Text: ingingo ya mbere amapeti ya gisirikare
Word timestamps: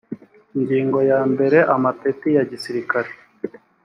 ingingo 0.57 0.97
ya 1.11 1.19
mbere 1.31 1.57
amapeti 1.75 2.29
ya 2.35 2.43
gisirikare 2.51 3.09